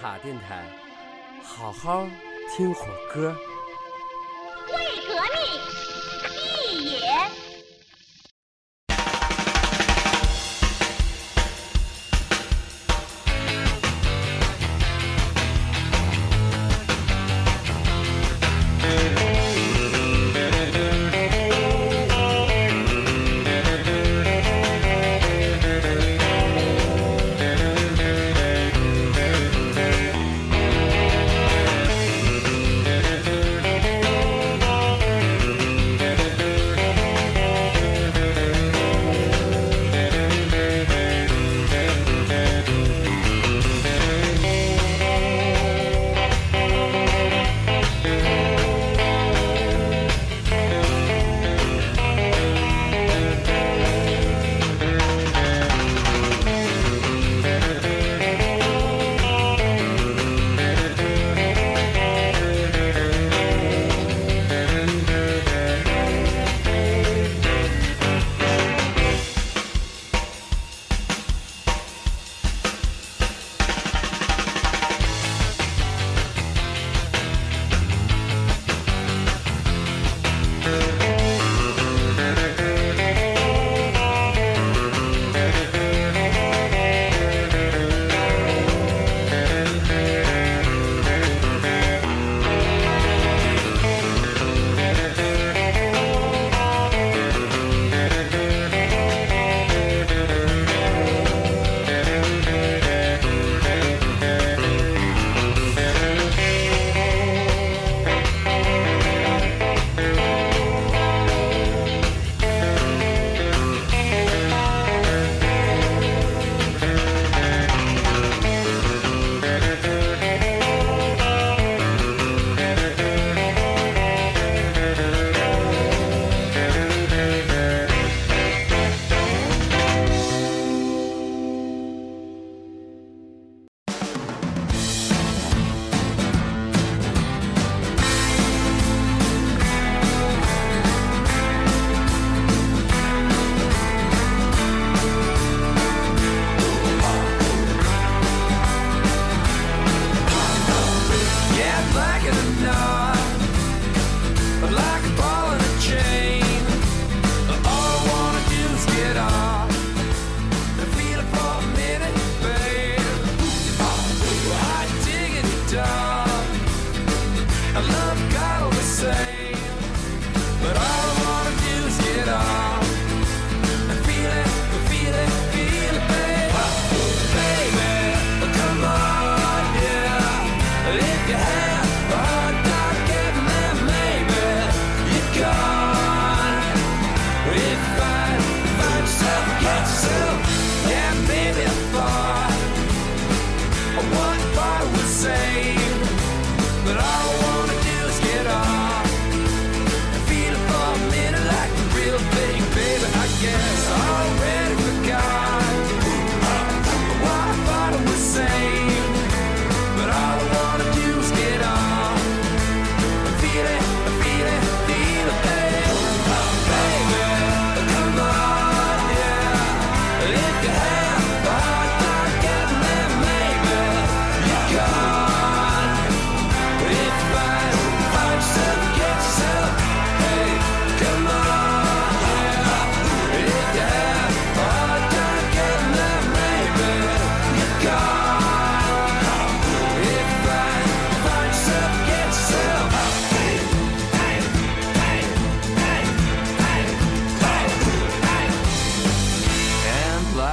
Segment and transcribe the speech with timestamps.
[0.00, 0.64] 插电台，
[1.42, 2.06] 好好
[2.56, 3.34] 听会儿歌。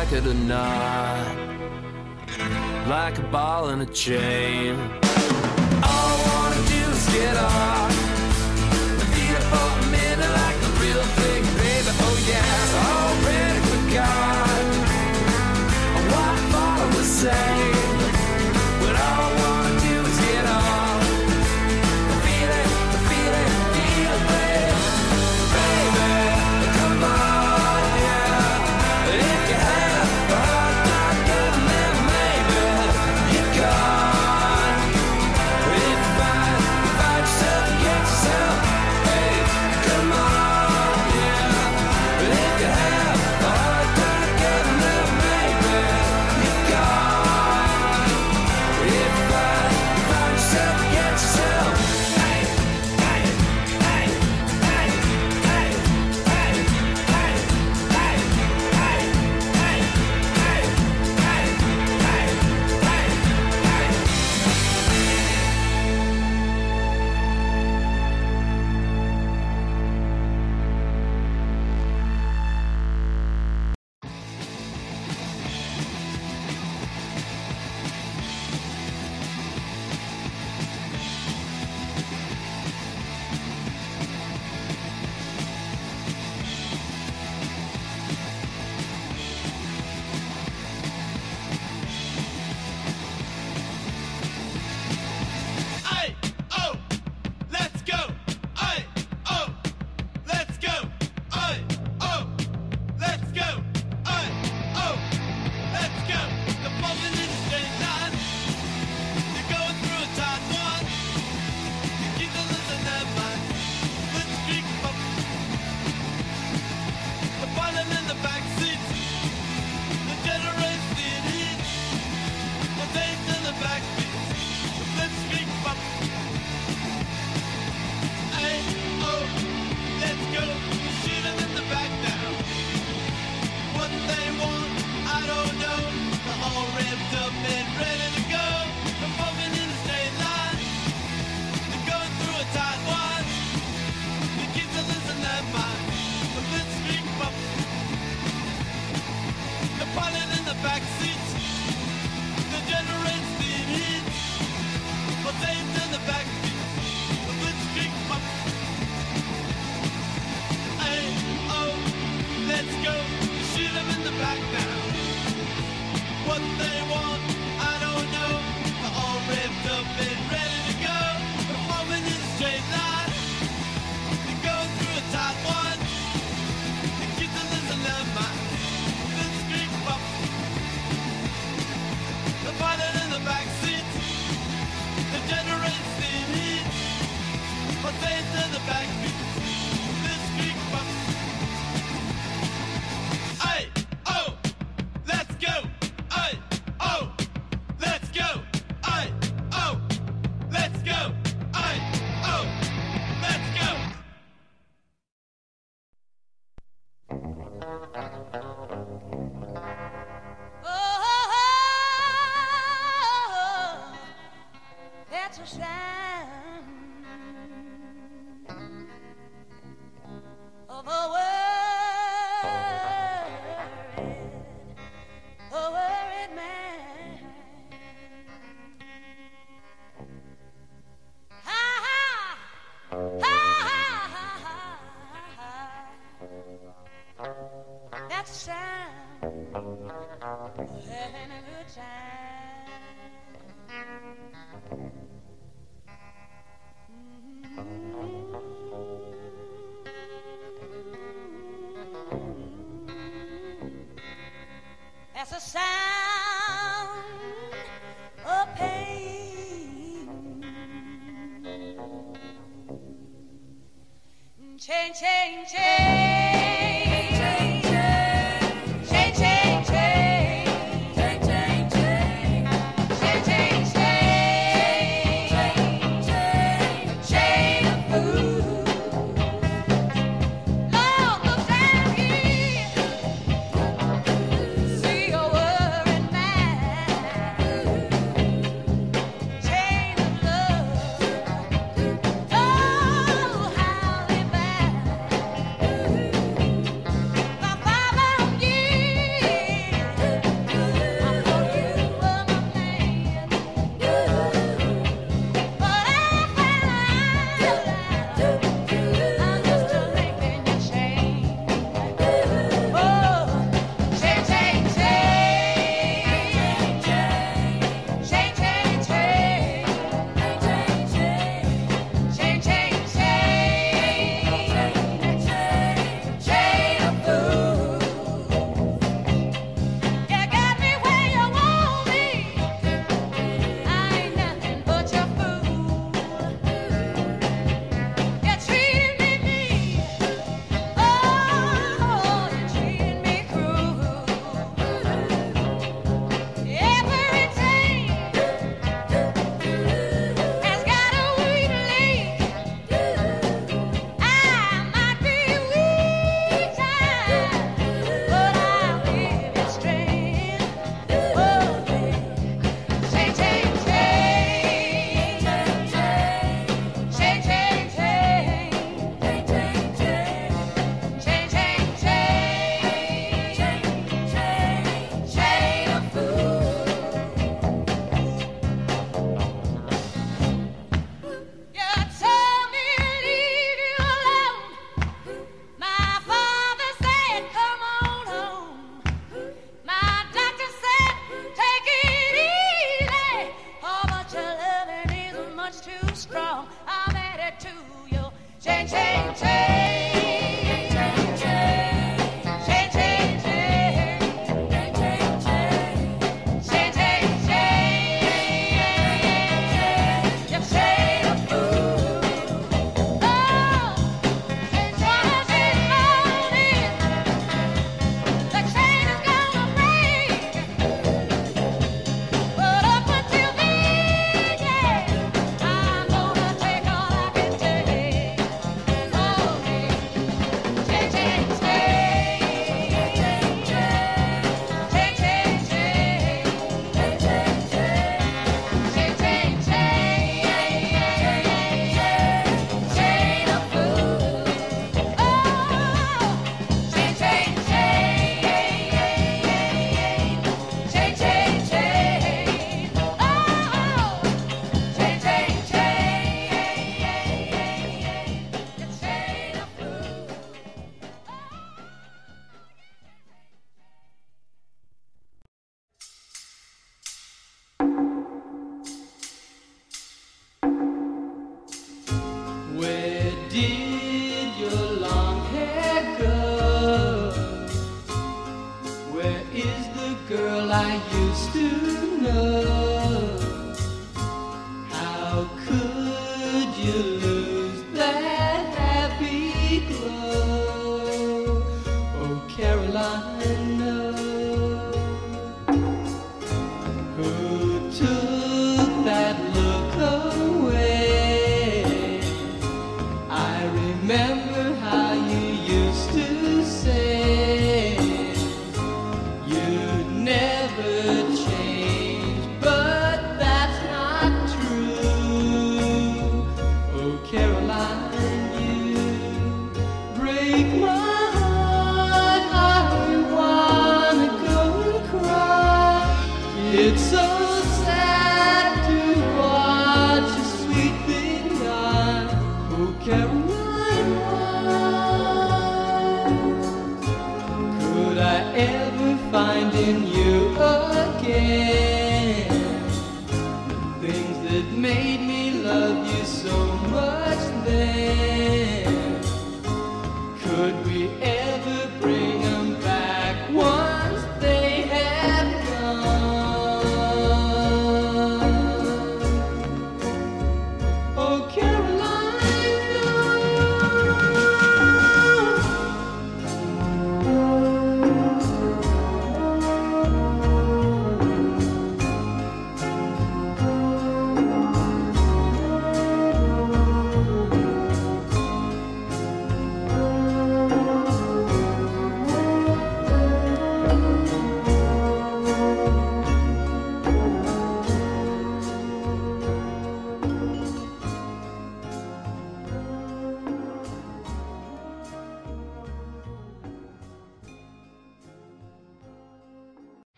[0.00, 1.36] like it or not.
[2.88, 4.74] Like a ball and a chain.
[5.88, 7.90] All I wanna do is get on.
[9.12, 9.34] Beat
[9.96, 11.92] minute like the real thing, baby.
[12.06, 12.52] Oh yeah,
[16.12, 17.69] what I was saying.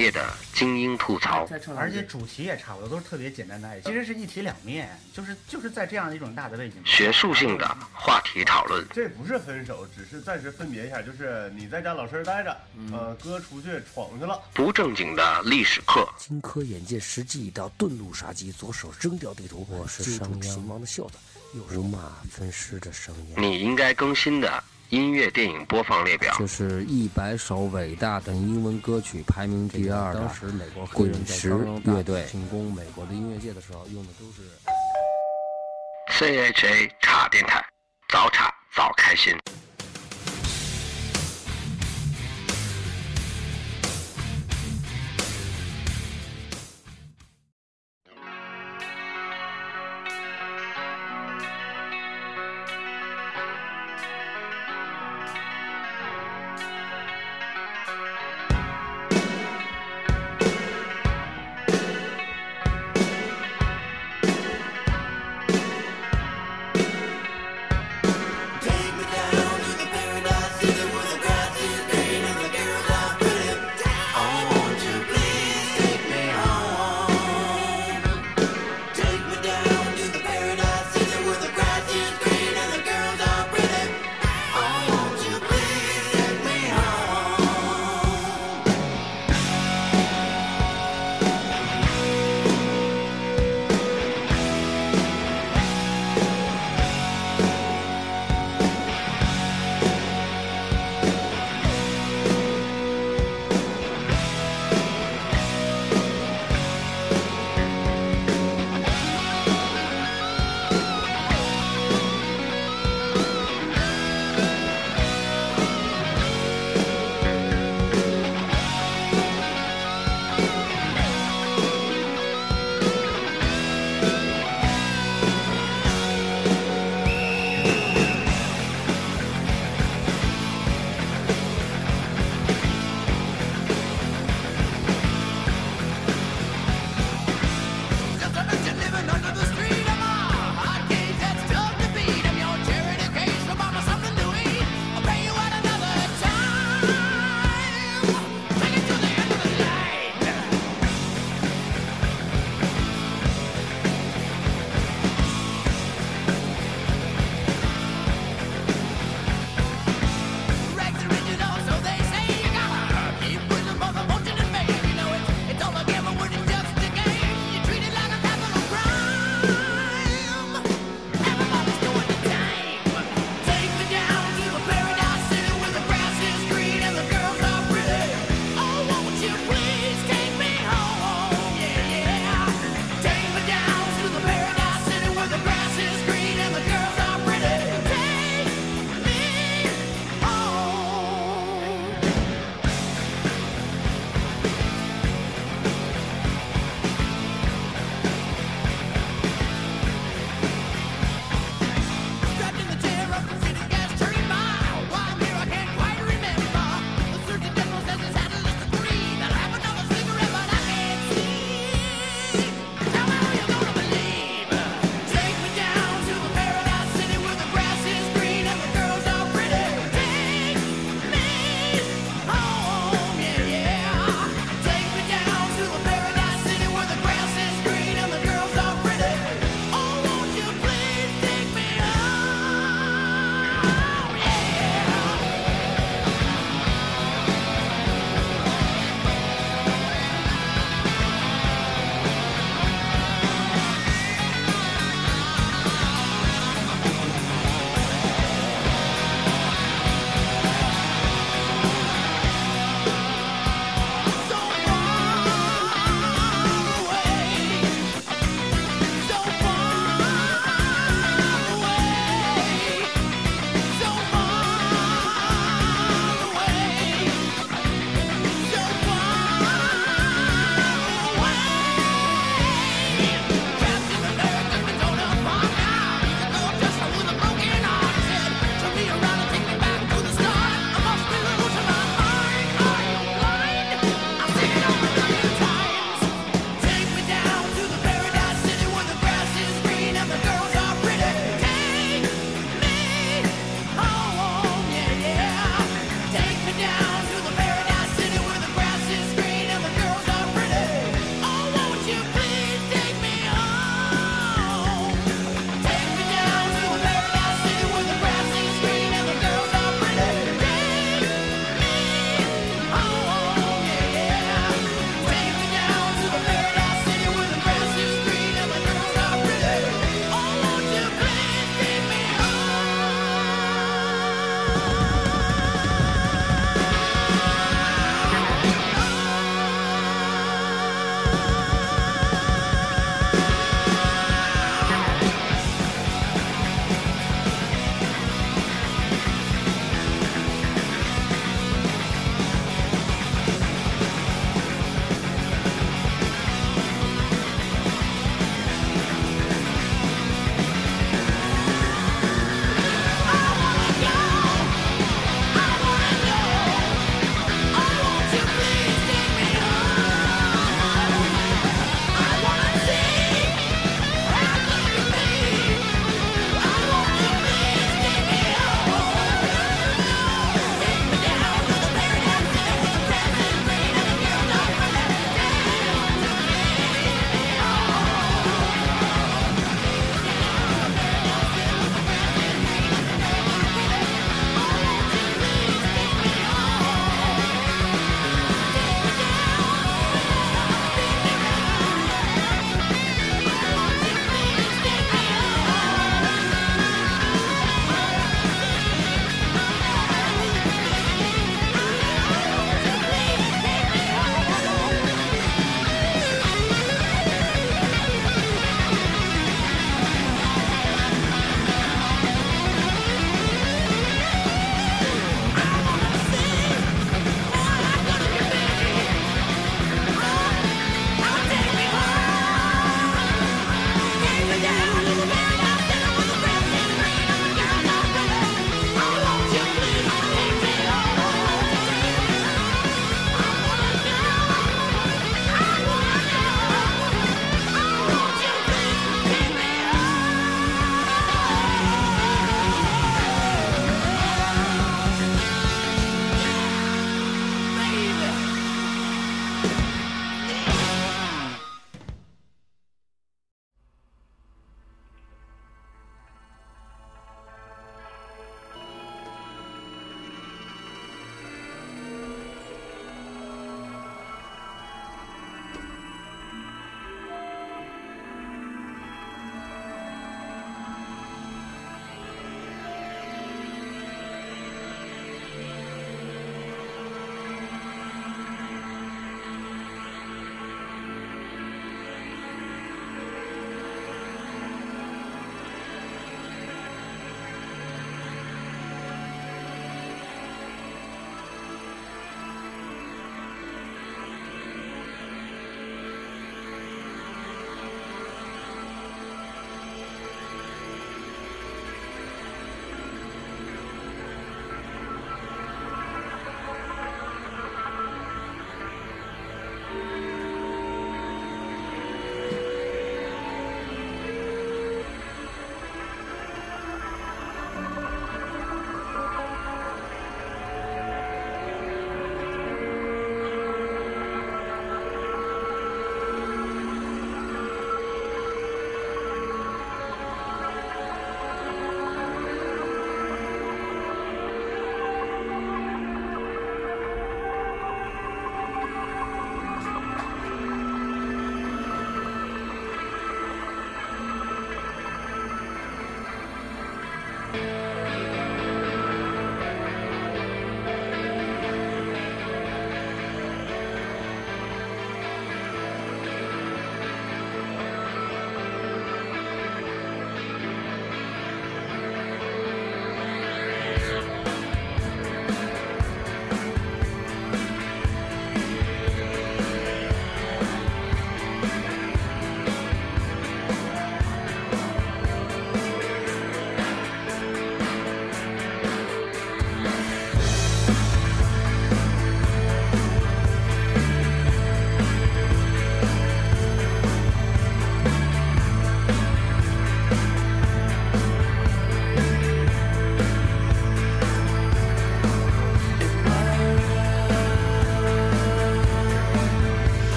[0.00, 12.56] 业的精英吐槽，而且主题也差不多，都是特别简单的爱情，其实是一体两面，就是就是在这样一种大的背景，学术性的话题讨论，这不是分手，只是暂时分别一下，就是你在家老实待着，
[12.92, 14.40] 呃，哥出去闯去了。
[14.54, 21.18] 不正经的历史课，荆轲眼见时机已到，遁入杀机，左手扔掉地图，我是商秦王的袖子，
[21.54, 23.34] 右手马分尸的声音。
[23.36, 30.18] 你应该更新的音乐电影播放列表，这是一百首伟大的英文歌曲，排名第二的。
[30.18, 31.50] 当时美国滚石
[31.84, 34.42] 乐队进攻美国的音乐界的时候，用的都是
[36.18, 37.64] CHA 茶电台，
[38.08, 39.32] 早茶早开心。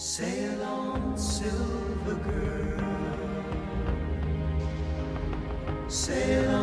[0.00, 2.78] Sail on, silver girl.
[5.88, 6.57] Sail on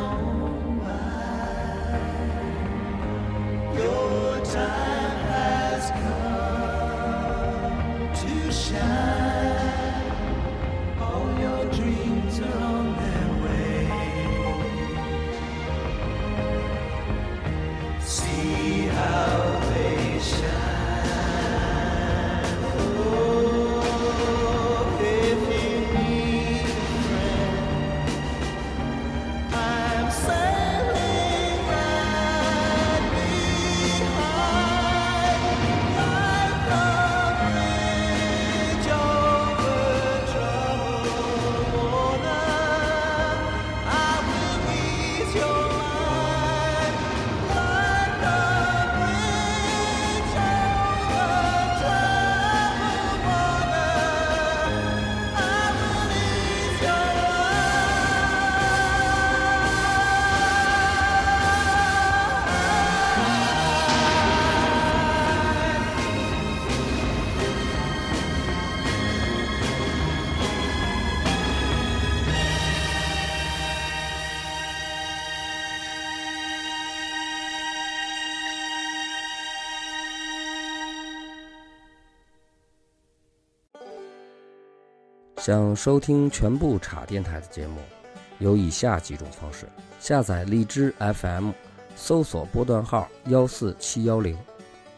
[85.45, 87.79] 想收听全部茶电台的节目，
[88.39, 89.67] 有以下几种方式：
[89.99, 91.51] 下载荔枝 FM，
[91.95, 94.35] 搜索波段号幺四七幺零，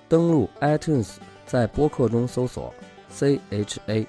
[0.08, 2.74] 登录 iTunes，在播客中搜索
[3.14, 4.08] CHA。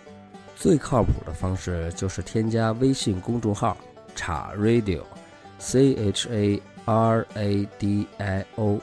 [0.55, 3.77] 最靠谱的方式就是添加微信公众号
[4.14, 8.79] “茶 Radio”，C H A R A D I O。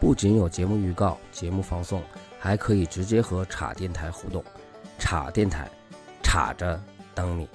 [0.00, 2.02] 不仅有节目预告、节目放送，
[2.38, 4.42] 还可以直接和茶电台互动。
[4.98, 5.70] 茶电台，
[6.22, 6.78] 插着
[7.16, 7.48] 等你。